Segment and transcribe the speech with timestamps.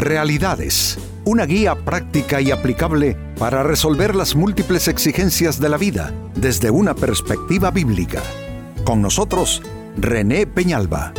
[0.00, 6.70] Realidades, una guía práctica y aplicable para resolver las múltiples exigencias de la vida desde
[6.70, 8.22] una perspectiva bíblica.
[8.82, 9.60] Con nosotros,
[9.98, 11.12] René Peñalba.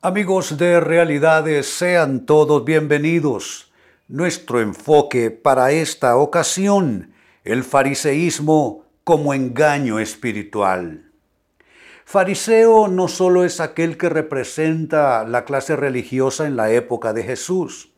[0.00, 3.72] Amigos de Realidades, sean todos bienvenidos.
[4.06, 11.05] Nuestro enfoque para esta ocasión, el fariseísmo como engaño espiritual.
[12.08, 17.90] Fariseo no solo es aquel que representa la clase religiosa en la época de Jesús.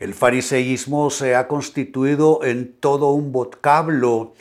[0.00, 4.34] El fariseísmo se ha constituido en todo un vocablo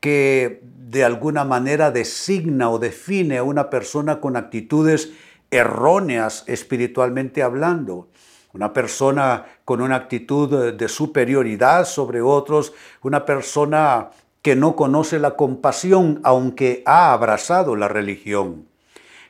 [0.00, 5.12] que de alguna manera designa o define a una persona con actitudes
[5.50, 8.08] erróneas espiritualmente hablando.
[8.54, 12.72] Una persona con una actitud de superioridad sobre otros,
[13.02, 14.08] una persona
[14.42, 18.66] que no conoce la compasión aunque ha abrazado la religión.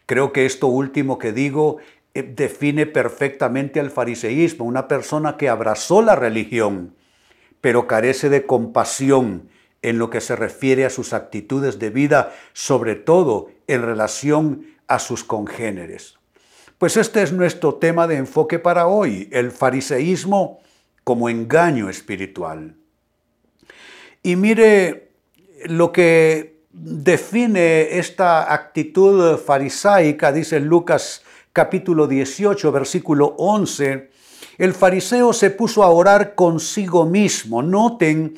[0.06, 1.76] Creo que esto último que digo
[2.14, 6.94] eh, define perfectamente al fariseísmo, una persona que abrazó la religión,
[7.60, 9.48] pero carece de compasión
[9.82, 14.98] en lo que se refiere a sus actitudes de vida, sobre todo en relación a
[14.98, 16.18] sus congéneres.
[16.78, 20.60] Pues este es nuestro tema de enfoque para hoy, el fariseísmo
[21.04, 22.76] como engaño espiritual.
[24.22, 25.10] Y mire
[25.64, 34.10] lo que define esta actitud farisaica, dice Lucas capítulo 18, versículo 11,
[34.58, 37.62] el fariseo se puso a orar consigo mismo.
[37.62, 38.34] Noten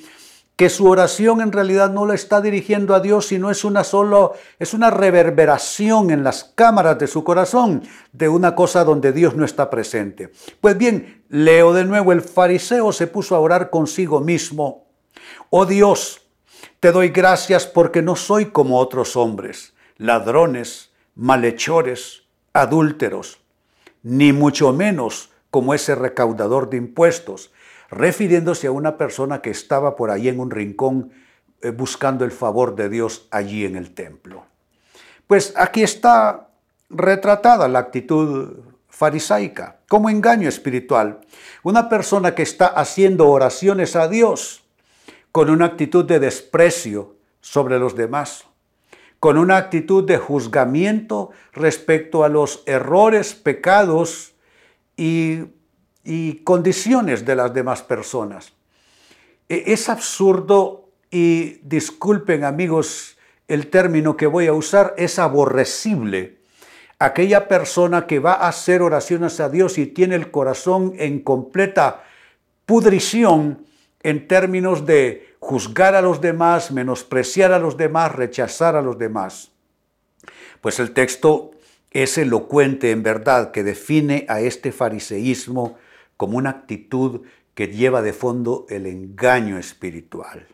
[0.57, 4.33] que su oración en realidad no la está dirigiendo a Dios, sino es una solo
[4.59, 9.45] es una reverberación en las cámaras de su corazón de una cosa donde Dios no
[9.45, 10.31] está presente.
[10.61, 14.84] Pues bien, leo de nuevo, el fariseo se puso a orar consigo mismo.
[15.51, 16.23] Oh Dios,
[16.81, 23.39] te doy gracias porque no soy como otros hombres, ladrones, malhechores, adúlteros,
[24.03, 27.53] ni mucho menos como ese recaudador de impuestos
[27.91, 31.13] refiriéndose a una persona que estaba por ahí en un rincón
[31.63, 34.45] eh, buscando el favor de Dios allí en el templo.
[35.27, 36.49] Pues aquí está
[36.91, 38.59] retratada la actitud
[38.89, 41.21] farisaica como engaño espiritual.
[41.63, 44.64] Una persona que está haciendo oraciones a Dios
[45.35, 48.45] con una actitud de desprecio sobre los demás,
[49.19, 54.35] con una actitud de juzgamiento respecto a los errores, pecados
[54.97, 55.45] y
[56.05, 58.53] y condiciones de las demás personas.
[59.49, 63.17] E, es absurdo y disculpen amigos
[63.49, 66.39] el término que voy a usar, es aborrecible.
[66.99, 72.05] Aquella persona que va a hacer oraciones a Dios y tiene el corazón en completa
[72.67, 73.67] pudrición
[74.05, 79.51] en términos de juzgar a los demás, menospreciar a los demás, rechazar a los demás.
[80.61, 81.51] Pues el texto
[81.91, 85.79] es elocuente en verdad que define a este fariseísmo
[86.17, 87.23] como una actitud
[87.55, 90.47] que lleva de fondo el engaño espiritual.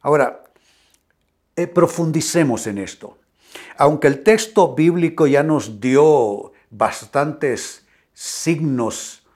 [0.00, 0.44] Ahora,
[1.56, 3.18] eh, profundicemos en esto.
[3.76, 9.26] Aunque el texto bíblico ya nos dio bastantes signos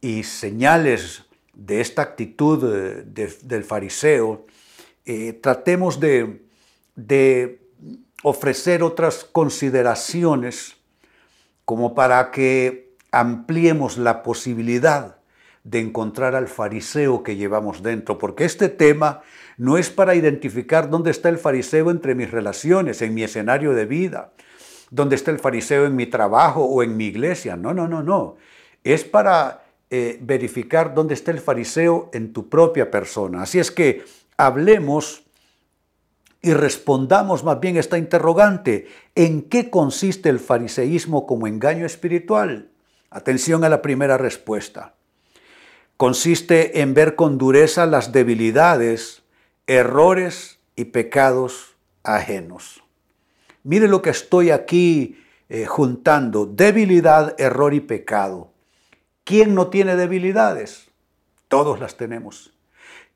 [0.00, 3.04] y señales de esta actitud eh,
[3.42, 4.46] del fariseo,
[5.04, 6.42] eh, tratemos de,
[6.94, 7.60] de
[8.22, 10.76] ofrecer otras consideraciones
[11.64, 15.16] como para que ampliemos la posibilidad
[15.64, 19.22] de encontrar al fariseo que llevamos dentro, porque este tema
[19.56, 23.86] no es para identificar dónde está el fariseo entre mis relaciones, en mi escenario de
[23.86, 24.32] vida,
[24.90, 27.56] dónde está el fariseo en mi trabajo o en mi iglesia.
[27.56, 28.36] No, no, no, no.
[28.82, 29.62] Es para
[29.94, 33.42] eh, verificar dónde está el fariseo en tu propia persona.
[33.42, 34.02] Así es que
[34.38, 35.24] hablemos
[36.40, 38.88] y respondamos más bien esta interrogante.
[39.14, 42.70] ¿En qué consiste el fariseísmo como engaño espiritual?
[43.10, 44.94] Atención a la primera respuesta.
[45.98, 49.24] Consiste en ver con dureza las debilidades,
[49.66, 52.82] errores y pecados ajenos.
[53.62, 55.18] Mire lo que estoy aquí
[55.50, 56.46] eh, juntando.
[56.46, 58.51] Debilidad, error y pecado.
[59.24, 60.90] ¿Quién no tiene debilidades?
[61.48, 62.52] Todos las tenemos.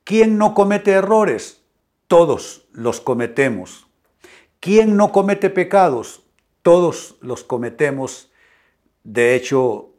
[0.05, 1.63] ¿Quién no comete errores?
[2.07, 3.87] Todos los cometemos.
[4.61, 6.23] ¿Quién no comete pecados?
[6.63, 8.31] Todos los cometemos
[9.07, 9.91] de hecho,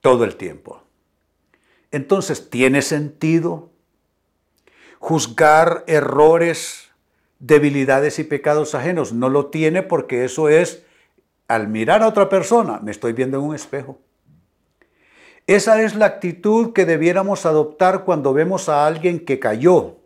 [0.00, 0.82] todo el tiempo.
[1.92, 3.70] Entonces, ¿tiene sentido
[4.98, 6.90] juzgar errores,
[7.38, 9.12] debilidades y pecados ajenos?
[9.12, 10.84] No lo tiene porque eso es,
[11.46, 14.00] al mirar a otra persona, me estoy viendo en un espejo.
[15.46, 19.96] Esa es la actitud que debiéramos adoptar cuando vemos a alguien que cayó,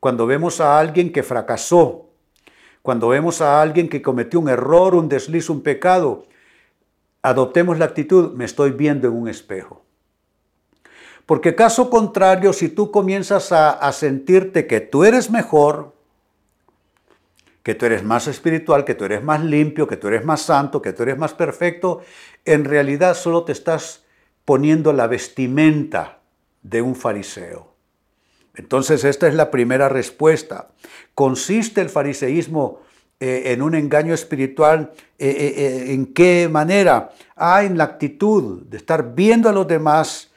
[0.00, 2.00] cuando vemos a alguien que fracasó,
[2.82, 6.26] Cuando vemos a alguien que cometió un error, un desliz, un pecado,
[7.22, 9.84] adoptemos la actitud, me estoy viendo en un espejo.
[11.24, 15.94] Porque caso contrario, si tú comienzas a, sentirte que tú eres mejor,
[17.62, 20.82] que tú eres más espiritual, que tú eres más limpio, que tú eres más santo,
[20.82, 22.02] que tú eres más perfecto,
[22.44, 24.03] en realidad solo te estás
[24.44, 26.20] poniendo la vestimenta
[26.62, 27.74] de un fariseo.
[28.54, 30.68] Entonces esta es la primera respuesta.
[31.14, 32.80] ¿Consiste el fariseísmo
[33.20, 34.92] eh, en un engaño espiritual?
[35.18, 37.12] Eh, eh, ¿En qué manera?
[37.36, 40.30] Ah, en la actitud de estar viendo a los demás,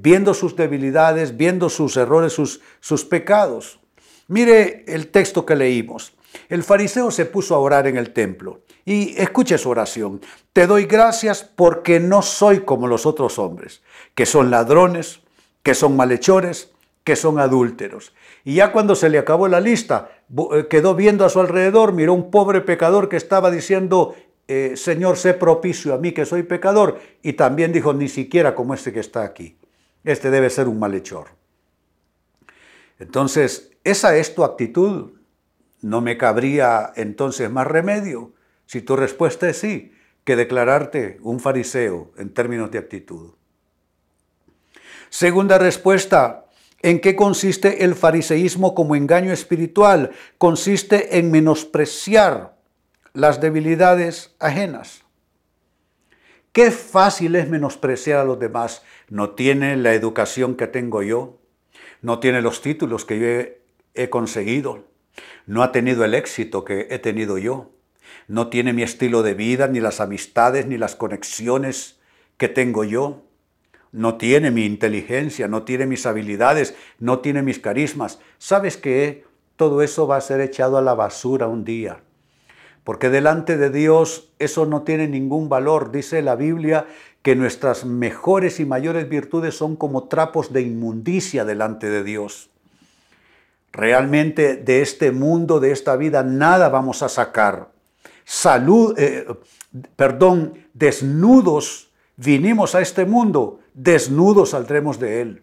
[0.00, 3.78] viendo sus debilidades, viendo sus errores, sus, sus pecados.
[4.26, 6.17] Mire el texto que leímos.
[6.48, 10.20] El fariseo se puso a orar en el templo y escuche su oración.
[10.52, 13.82] Te doy gracias porque no soy como los otros hombres,
[14.14, 15.20] que son ladrones,
[15.62, 16.70] que son malhechores,
[17.04, 18.12] que son adúlteros.
[18.44, 20.10] Y ya cuando se le acabó la lista,
[20.52, 24.14] eh, quedó viendo a su alrededor, miró un pobre pecador que estaba diciendo,
[24.46, 26.98] eh, Señor, sé propicio a mí que soy pecador.
[27.22, 29.58] Y también dijo, ni siquiera como este que está aquí.
[30.04, 31.28] Este debe ser un malhechor.
[32.98, 35.17] Entonces, esa es tu actitud.
[35.80, 38.32] No me cabría entonces más remedio,
[38.66, 39.92] si tu respuesta es sí,
[40.24, 43.34] que declararte un fariseo en términos de actitud.
[45.08, 46.48] Segunda respuesta,
[46.80, 50.12] ¿En qué consiste el fariseísmo como engaño espiritual?
[50.38, 52.56] Consiste en menospreciar
[53.14, 55.02] las debilidades ajenas.
[56.52, 58.82] Qué fácil es menospreciar a los demás.
[59.08, 61.38] No tiene la educación que tengo yo,
[62.00, 63.62] no tiene los títulos que yo he,
[63.94, 64.84] he conseguido,
[65.48, 67.72] no ha tenido el éxito que he tenido yo,
[68.28, 71.98] no tiene mi estilo de vida, ni las amistades, ni las conexiones
[72.36, 73.22] que tengo yo
[73.90, 78.20] no tiene mi inteligencia, no tiene mis habilidades, no tiene mis carismas.
[78.36, 79.24] ¿Sabes qué?
[79.56, 82.02] Todo eso va a ser echado a la basura un día.
[82.84, 85.90] Porque delante de Dios eso no tiene ningún valor.
[85.90, 86.86] Dice la Biblia
[87.22, 92.50] que nuestras mejores y mayores virtudes son como trapos de inmundicia delante de Dios.
[93.78, 97.68] Realmente de este mundo, de esta vida, nada vamos a sacar.
[98.24, 99.24] Salud, eh,
[99.94, 105.42] perdón, desnudos vinimos a este mundo, desnudos saldremos de él.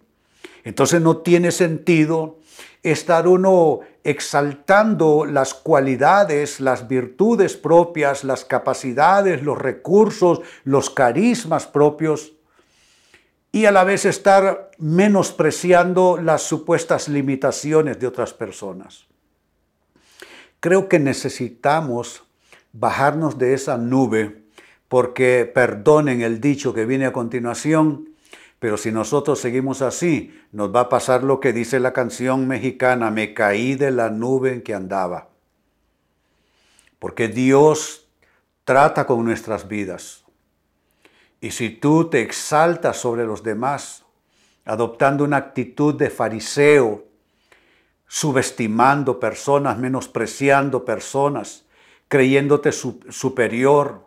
[0.65, 2.39] Entonces no tiene sentido
[2.83, 12.33] estar uno exaltando las cualidades, las virtudes propias, las capacidades, los recursos, los carismas propios
[13.55, 19.05] y a la vez estar menospreciando las supuestas limitaciones de otras personas.
[20.59, 22.25] Creo que necesitamos
[22.73, 24.43] bajarnos de esa nube
[24.89, 28.09] porque perdonen el dicho que viene a continuación,
[28.59, 33.09] pero si nosotros seguimos así, nos va a pasar lo que dice la canción mexicana,
[33.09, 35.29] me caí de la nube en que andaba.
[36.99, 38.09] Porque Dios
[38.65, 40.24] trata con nuestras vidas.
[41.41, 44.05] Y si tú te exaltas sobre los demás,
[44.65, 47.05] adoptando una actitud de fariseo,
[48.07, 51.65] subestimando personas, menospreciando personas,
[52.07, 54.05] creyéndote superior,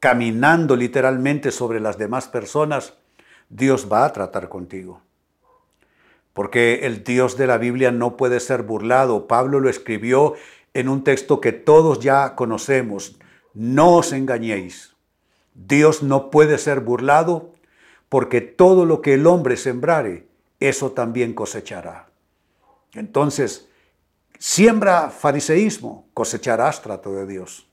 [0.00, 2.94] caminando literalmente sobre las demás personas,
[3.48, 5.02] Dios va a tratar contigo.
[6.32, 9.26] Porque el Dios de la Biblia no puede ser burlado.
[9.26, 10.34] Pablo lo escribió
[10.72, 13.18] en un texto que todos ya conocemos.
[13.52, 14.94] No os engañéis.
[15.66, 17.52] Dios no puede ser burlado
[18.08, 20.26] porque todo lo que el hombre sembrare,
[20.58, 22.08] eso también cosechará.
[22.94, 23.68] Entonces,
[24.38, 27.70] siembra fariseísmo, cosecharás trato de Dios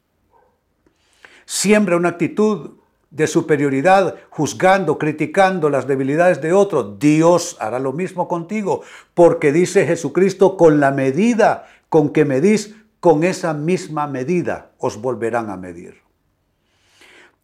[1.48, 2.72] siembra una actitud
[3.10, 8.82] de superioridad, juzgando, criticando las debilidades de otro, Dios hará lo mismo contigo,
[9.14, 15.50] porque dice Jesucristo, con la medida con que medís, con esa misma medida os volverán
[15.50, 16.07] a medir.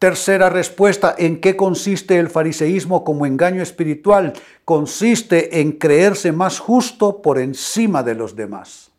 [0.04, 4.34] Tercera respuesta, ¿en qué consiste el fariseísmo como engaño espiritual?
[4.66, 8.92] Consiste en creerse más justo por encima de los demás.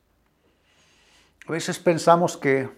[1.46, 2.70] A veces pensamos que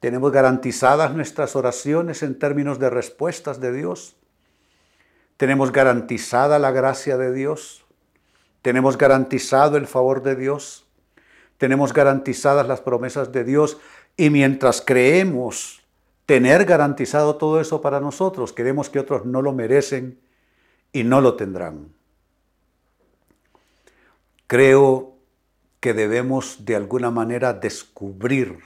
[0.00, 4.16] ¿Tenemos garantizadas nuestras oraciones en términos de respuestas de Dios?
[5.36, 7.84] ¿Tenemos garantizada la gracia de Dios?
[8.62, 10.86] ¿Tenemos garantizado el favor de Dios?
[11.58, 13.76] ¿Tenemos garantizadas las promesas de Dios?
[14.16, 15.82] Y mientras creemos
[16.28, 20.20] tener garantizado todo eso para nosotros, queremos que otros no lo merecen
[20.92, 21.88] y no lo tendrán.
[24.46, 25.16] Creo
[25.80, 28.58] que debemos de alguna manera descubrir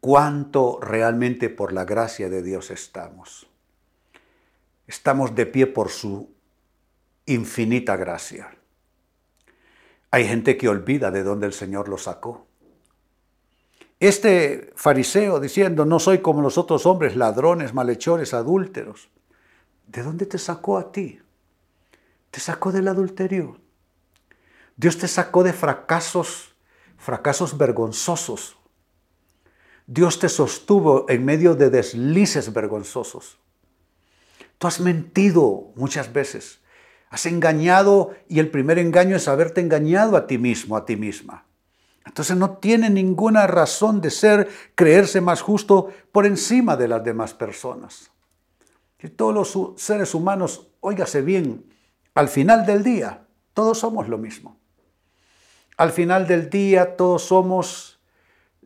[0.00, 3.46] cuánto realmente por la gracia de Dios estamos.
[4.88, 6.34] Estamos de pie por su
[7.26, 8.56] infinita gracia.
[10.10, 12.44] Hay gente que olvida de dónde el Señor lo sacó.
[14.04, 19.08] Este fariseo diciendo, no soy como los otros hombres, ladrones, malhechores, adúlteros.
[19.86, 21.22] ¿De dónde te sacó a ti?
[22.30, 23.56] Te sacó del adulterio.
[24.76, 26.54] Dios te sacó de fracasos,
[26.98, 28.58] fracasos vergonzosos.
[29.86, 33.38] Dios te sostuvo en medio de deslices vergonzosos.
[34.58, 36.60] Tú has mentido muchas veces.
[37.08, 41.46] Has engañado y el primer engaño es haberte engañado a ti mismo, a ti misma.
[42.04, 47.34] Entonces no tiene ninguna razón de ser, creerse más justo por encima de las demás
[47.34, 48.10] personas.
[49.02, 51.64] Y todos los seres humanos, óigase bien,
[52.14, 54.56] al final del día, todos somos lo mismo.
[55.76, 57.98] Al final del día, todos somos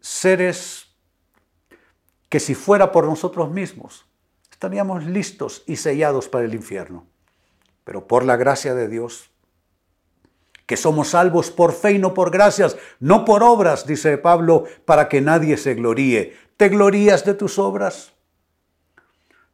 [0.00, 0.86] seres
[2.28, 4.06] que si fuera por nosotros mismos,
[4.50, 7.06] estaríamos listos y sellados para el infierno.
[7.84, 9.30] Pero por la gracia de Dios,
[10.68, 15.08] que somos salvos por fe y no por gracias, no por obras, dice Pablo, para
[15.08, 16.36] que nadie se gloríe.
[16.58, 18.12] ¿Te glorías de tus obras?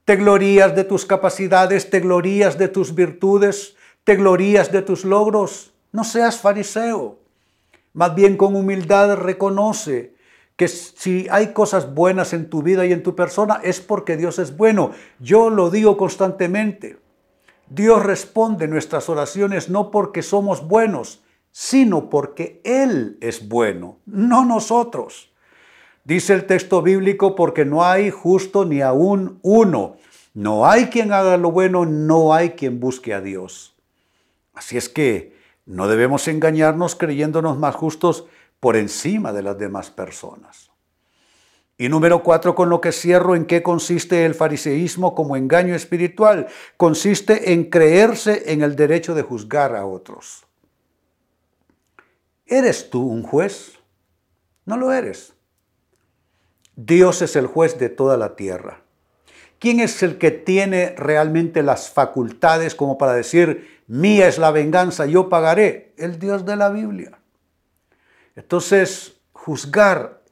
[0.05, 1.89] ¿Te glorías de tus capacidades?
[1.89, 3.77] ¿Te glorías de tus virtudes?
[4.03, 5.73] ¿Te glorías de tus logros?
[5.93, 7.21] No seas fariseo.
[7.93, 10.17] Más bien con humildad reconoce
[10.57, 14.41] que si hay cosas buenas en tu vida y en tu persona es porque Dios
[14.41, 14.91] es bueno.
[15.21, 17.04] Yo lo digo constantemente.
[17.69, 25.33] Dios responde nuestras oraciones no porque somos buenos, sino porque Él es bueno, no nosotros.
[26.05, 29.97] Dice el texto bíblico, porque no hay justo ni aún uno.
[30.35, 33.75] No hay quien haga lo bueno, no hay quien busque a Dios.
[34.53, 38.27] Así es que no debemos engañarnos creyéndonos más justos
[38.61, 40.74] por encima de las demás personas.
[41.77, 46.47] Y número cuatro, con lo que cierro, ¿en qué consiste el fariseísmo como engaño espiritual?
[46.77, 50.47] Consiste en creerse en el derecho de juzgar a otros.
[52.47, 53.79] ¿Eres tú un juez?
[54.67, 55.35] No lo eres.
[56.77, 58.83] Dios es el juez de toda la tierra.
[59.59, 65.07] ¿Quién es el que tiene realmente las facultades como para decir, mía es la venganza,
[65.07, 65.95] yo pagaré?
[65.97, 67.19] El Dios de la Biblia.
[68.37, 70.24] Entonces, juzgar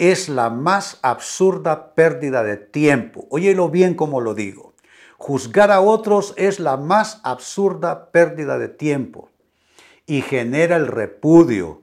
[0.00, 3.26] es la más absurda pérdida de tiempo.
[3.28, 4.72] Óyelo bien como lo digo.
[5.18, 9.28] Juzgar a otros es la más absurda pérdida de tiempo
[10.06, 11.82] y genera el repudio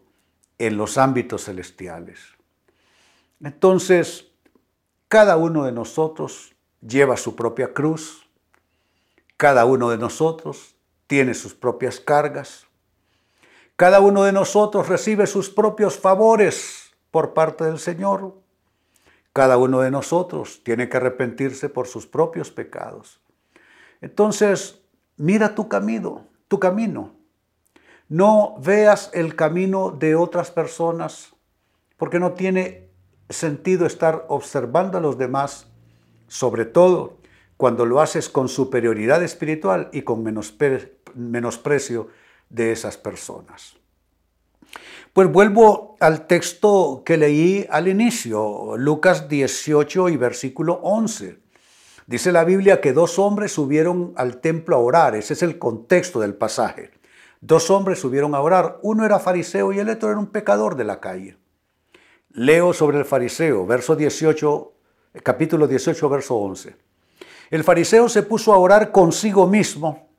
[0.57, 2.19] en los ámbitos celestiales.
[3.39, 4.31] Entonces,
[5.09, 8.27] cada uno de nosotros lleva su propia cruz,
[9.37, 12.65] cada uno de nosotros tiene sus propias cargas,
[13.75, 16.86] cada uno de nosotros recibe sus propios favores
[17.17, 18.35] por parte del Señor.
[19.33, 23.19] Cada uno de nosotros tiene que arrepentirse por sus propios pecados.
[24.01, 24.83] Entonces,
[25.15, 27.15] mira tu camino, tu camino.
[28.07, 31.33] No veas el camino de otras personas,
[31.97, 32.91] porque no tiene
[33.29, 35.65] sentido estar observando a los demás,
[36.27, 37.17] sobre todo
[37.57, 40.23] cuando lo haces con superioridad espiritual y con
[41.15, 42.09] menosprecio
[42.51, 43.75] de esas personas.
[45.17, 51.39] Pues vuelvo al texto que leí al inicio, Lucas 18 y versículo 11.
[52.05, 56.19] Dice la Biblia que dos hombres subieron al templo a orar, ese es el contexto
[56.19, 56.91] del pasaje.
[57.41, 60.83] Dos hombres subieron a orar, uno era fariseo y el otro era un pecador de
[60.83, 61.35] la calle.
[62.29, 64.73] Leo sobre el fariseo, verso 18,
[65.23, 66.75] capítulo 18, verso 11.
[67.49, 70.09] El fariseo se puso a orar consigo mismo.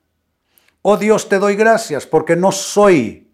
[0.82, 3.28] Oh Dios, te doy gracias porque no soy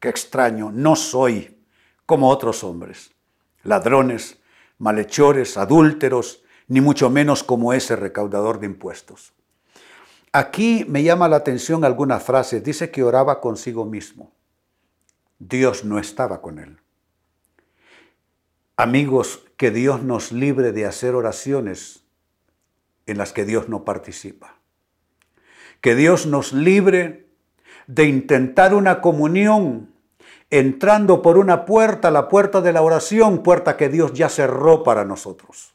[0.00, 1.58] Qué extraño, no soy
[2.06, 3.12] como otros hombres,
[3.62, 4.38] ladrones,
[4.78, 9.32] malhechores, adúlteros, ni mucho menos como ese recaudador de impuestos.
[10.32, 12.60] Aquí me llama la atención alguna frase.
[12.60, 14.32] Dice que oraba consigo mismo.
[15.38, 16.78] Dios no estaba con él.
[18.76, 22.04] Amigos, que Dios nos libre de hacer oraciones
[23.06, 24.56] en las que Dios no participa.
[25.80, 27.27] Que Dios nos libre
[27.88, 29.94] de intentar una comunión
[30.50, 35.04] entrando por una puerta, la puerta de la oración, puerta que Dios ya cerró para
[35.04, 35.74] nosotros.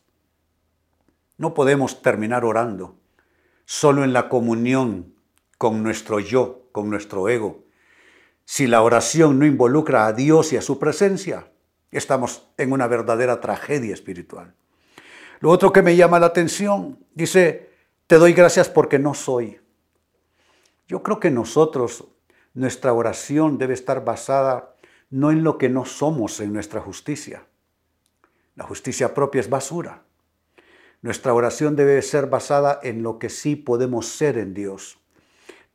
[1.37, 2.95] No podemos terminar orando
[3.65, 5.15] solo en la comunión
[5.57, 7.63] con nuestro yo, con nuestro ego.
[8.45, 11.51] Si la oración no involucra a Dios y a su presencia,
[11.91, 14.53] estamos en una verdadera tragedia espiritual.
[15.39, 17.71] Lo otro que me llama la atención, dice,
[18.05, 19.62] te doy gracias porque no soy.
[20.87, 22.05] Yo creo que nosotros,
[22.53, 24.75] nuestra oración debe estar basada
[25.09, 27.45] no en lo que no somos en nuestra justicia.
[28.55, 30.03] La justicia propia es basura.
[31.01, 34.99] Nuestra oración debe ser basada en lo que sí podemos ser en Dios.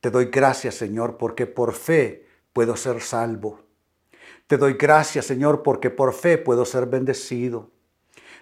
[0.01, 3.61] Te doy gracias, Señor, porque por fe puedo ser salvo.
[4.47, 7.69] Te doy gracias, Señor, porque por fe puedo ser bendecido.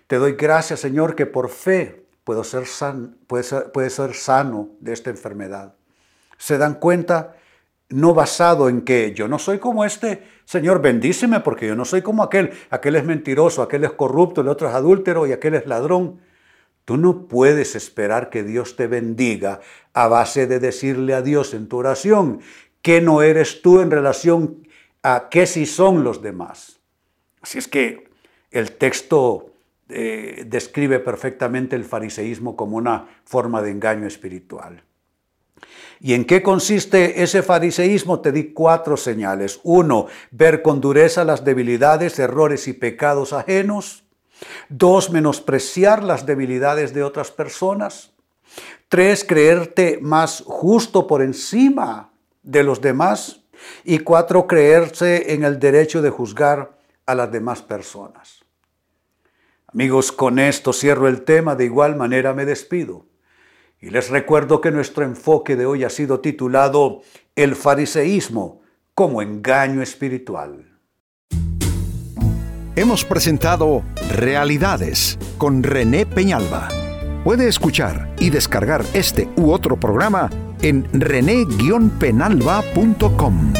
[0.07, 2.65] Te doy gracias, Señor, que por fe puedo ser,
[3.27, 5.75] puede ser sano de esta enfermedad.
[6.37, 7.35] Se dan cuenta,
[7.89, 12.01] no basado en que yo no soy como este, Señor, bendíceme porque yo no soy
[12.01, 12.51] como aquel.
[12.69, 16.21] Aquel es mentiroso, aquel es corrupto, el otro es adúltero y aquel es ladrón.
[16.85, 19.59] Tú no puedes esperar que Dios te bendiga
[19.93, 22.39] a base de decirle a Dios en tu oración
[22.81, 24.65] que no eres tú en relación
[25.03, 26.79] a qué si son los demás.
[27.41, 28.09] Así es que
[28.51, 29.51] el texto
[29.89, 34.83] eh, describe perfectamente el fariseísmo como una forma de engaño espiritual.
[35.99, 38.21] ¿Y en qué consiste ese fariseísmo?
[38.21, 39.59] Te di cuatro señales.
[39.63, 44.03] Uno, ver con dureza las debilidades, errores y pecados ajenos.
[44.69, 48.11] Dos, menospreciar las debilidades de otras personas.
[48.89, 52.11] Tres, creerte más justo por encima
[52.43, 53.41] de los demás.
[53.83, 58.45] Y cuatro, creerse en el derecho de juzgar a las demás personas.
[59.67, 63.05] Amigos, con esto cierro el tema, de igual manera me despido.
[63.79, 67.01] Y les recuerdo que nuestro enfoque de hoy ha sido titulado
[67.35, 68.61] El fariseísmo
[68.93, 70.79] como engaño espiritual.
[72.75, 73.83] Hemos presentado
[74.15, 76.67] Realidades con René Peñalba.
[77.23, 80.29] Puede escuchar y descargar este u otro programa
[80.61, 83.53] en rene-penalba.com.